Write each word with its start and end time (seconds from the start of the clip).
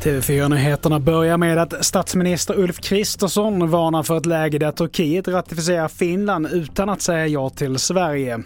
TV4-nyheterna 0.00 1.00
börjar 1.00 1.36
med 1.36 1.58
att 1.58 1.84
statsminister 1.84 2.58
Ulf 2.58 2.80
Kristersson 2.80 3.70
varnar 3.70 4.02
för 4.02 4.16
ett 4.16 4.26
läge 4.26 4.58
där 4.58 4.72
Turkiet 4.72 5.28
ratificerar 5.28 5.88
Finland 5.88 6.46
utan 6.52 6.88
att 6.88 7.02
säga 7.02 7.26
ja 7.26 7.50
till 7.50 7.78
Sverige. 7.78 8.38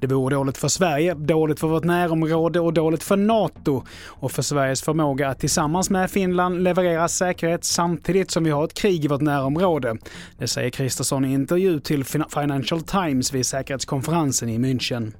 Det 0.00 0.06
vore 0.06 0.34
dåligt 0.34 0.58
för 0.58 0.68
Sverige, 0.68 1.14
dåligt 1.14 1.60
för 1.60 1.68
vårt 1.68 1.84
närområde 1.84 2.60
och 2.60 2.72
dåligt 2.72 3.02
för 3.02 3.16
NATO 3.16 3.82
och 4.06 4.32
för 4.32 4.42
Sveriges 4.42 4.82
förmåga 4.82 5.28
att 5.28 5.40
tillsammans 5.40 5.90
med 5.90 6.10
Finland 6.10 6.62
leverera 6.62 7.08
säkerhet 7.08 7.64
samtidigt 7.64 8.30
som 8.30 8.44
vi 8.44 8.50
har 8.50 8.64
ett 8.64 8.74
krig 8.74 9.04
i 9.04 9.08
vårt 9.08 9.20
närområde. 9.20 9.96
Det 10.38 10.48
säger 10.48 10.70
Kristersson 10.70 11.24
i 11.24 11.32
intervju 11.32 11.80
till 11.80 12.04
Financial 12.04 12.80
Times 12.80 13.32
vid 13.32 13.46
säkerhetskonferensen 13.46 14.48
i 14.48 14.58
München. 14.58 15.12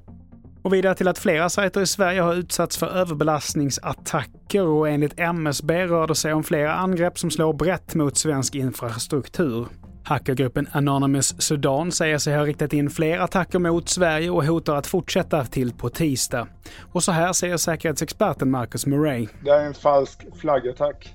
Och 0.63 0.73
vidare 0.73 0.95
till 0.95 1.07
att 1.07 1.17
flera 1.17 1.49
sajter 1.49 1.81
i 1.81 1.87
Sverige 1.87 2.21
har 2.21 2.33
utsatts 2.33 2.77
för 2.77 2.87
överbelastningsattacker 2.87 4.65
och 4.65 4.89
enligt 4.89 5.19
MSB 5.19 5.85
rör 5.85 6.07
det 6.07 6.15
sig 6.15 6.33
om 6.33 6.43
flera 6.43 6.73
angrepp 6.73 7.19
som 7.19 7.31
slår 7.31 7.53
brett 7.53 7.95
mot 7.95 8.17
svensk 8.17 8.55
infrastruktur. 8.55 9.67
Hackergruppen 10.03 10.67
Anonymous 10.71 11.41
Sudan 11.41 11.91
säger 11.91 12.17
sig 12.17 12.35
ha 12.35 12.45
riktat 12.45 12.73
in 12.73 12.89
fler 12.89 13.19
attacker 13.19 13.59
mot 13.59 13.89
Sverige 13.89 14.29
och 14.29 14.45
hotar 14.45 14.75
att 14.75 14.87
fortsätta 14.87 15.45
till 15.45 15.73
på 15.73 15.89
tisdag. 15.89 16.47
Och 16.91 17.03
så 17.03 17.11
här 17.11 17.33
säger 17.33 17.57
säkerhetsexperten 17.57 18.51
Marcus 18.51 18.85
Murray. 18.85 19.27
Det 19.43 19.49
är 19.49 19.65
en 19.65 19.73
falsk 19.73 20.25
flaggattack. 20.35 21.13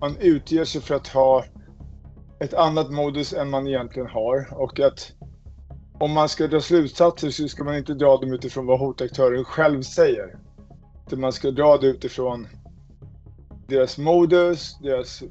Man 0.00 0.16
utger 0.20 0.64
sig 0.64 0.80
för 0.80 0.94
att 0.94 1.08
ha 1.08 1.44
ett 2.40 2.54
annat 2.54 2.90
modus 2.90 3.32
än 3.32 3.50
man 3.50 3.66
egentligen 3.66 4.08
har 4.08 4.48
och 4.50 4.80
att 4.80 5.12
om 6.00 6.12
man 6.12 6.28
ska 6.28 6.46
dra 6.46 6.60
slutsatser 6.60 7.30
så 7.30 7.48
ska 7.48 7.64
man 7.64 7.76
inte 7.76 7.94
dra 7.94 8.16
dem 8.16 8.32
utifrån 8.32 8.66
vad 8.66 8.78
hotaktören 8.78 9.44
själv 9.44 9.82
säger. 9.82 10.36
Utan 11.06 11.20
man 11.20 11.32
ska 11.32 11.50
dra 11.50 11.76
det 11.76 11.86
utifrån 11.86 12.46
deras 13.68 13.98
modus, 13.98 14.78
deras 14.82 15.22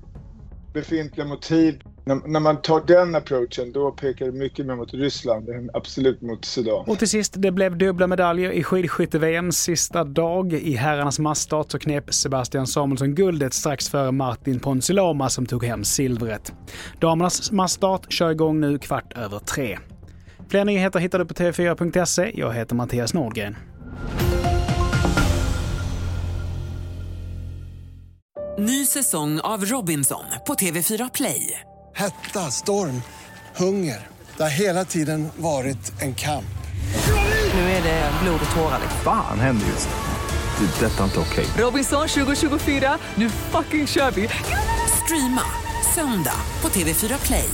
befintliga 0.74 1.28
motiv. 1.28 1.82
När, 2.06 2.28
när, 2.28 2.40
man 2.40 2.62
tar 2.62 2.84
den 2.88 3.16
approachen 3.16 3.72
då 3.72 3.92
pekar 3.92 4.26
det 4.26 4.32
mycket 4.32 4.66
mer 4.66 4.76
mot 4.76 4.94
Ryssland 4.94 5.50
än 5.50 5.70
absolut 5.74 6.22
mot 6.22 6.46
Sudan. 6.46 6.84
Och 6.88 7.00
till 7.00 7.10
sist, 7.10 7.34
det 7.38 7.52
blev 7.52 7.78
dubbla 7.78 8.08
medaljer 8.08 8.52
i 8.52 8.64
skidskytte-VM 8.64 9.52
sista 9.52 10.04
dag. 10.04 10.54
I 10.54 10.76
herrarnas 10.76 11.20
massstart 11.20 11.72
så 11.72 11.80
knep 11.80 12.14
Sebastian 12.14 12.68
Samuelsson 12.68 13.16
guldet 13.16 13.54
strax 13.54 13.90
före 13.90 14.12
Martin 14.12 14.60
Ponsiluoma 14.60 15.30
som 15.30 15.46
tog 15.46 15.66
hem 15.66 15.84
silvret. 15.84 16.54
Damernas 17.00 17.52
massstart 17.52 18.14
kör 18.14 18.32
igång 18.32 18.60
nu 18.60 18.80
kvart 18.80 19.18
över 19.18 19.40
tre. 19.40 19.78
Fler 20.54 20.66
nyheter 20.66 21.00
hittar 21.00 21.20
du 21.20 21.26
på 21.26 21.34
tv4.se. 21.34 22.32
Jag 22.34 22.54
heter 22.54 22.76
Mattias 22.76 23.14
Nordgren. 23.14 23.56
Ny 28.60 28.86
säsong 28.86 29.40
av 29.40 29.66
Robinson 29.66 30.24
på 30.48 30.54
TV4 30.54 31.10
Play. 31.14 31.60
Hetta, 31.96 32.40
storm, 32.40 33.02
hunger. 33.56 34.08
Det 34.38 34.44
har 34.44 34.50
hela 34.50 34.86
tiden 34.86 35.30
varit 35.38 36.02
en 36.02 36.16
kamp. 36.16 36.56
Nu 37.54 37.60
är 37.60 37.84
det 37.84 38.12
blod 38.24 38.40
och 38.50 38.56
tårar. 38.56 38.80
Fan 39.04 39.40
händer 39.40 39.66
just 39.68 39.90
nu. 39.90 40.66
Det. 40.66 40.86
är 40.86 40.90
Detta 40.90 41.00
är 41.00 41.06
inte 41.06 41.20
okej. 41.20 41.46
Robinson 41.58 42.08
2024, 42.08 42.98
nu 43.16 43.30
fucking 43.30 43.88
kör 43.88 44.12
vi! 44.12 44.30
Streama 45.04 45.46
söndag 45.96 46.38
på 46.62 46.70
TV4 46.70 47.26
Play. 47.26 47.50